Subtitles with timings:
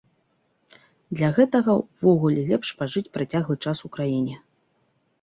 [1.19, 4.35] Для гэтага ўвогуле лепш пажыць працяглы час у краіне.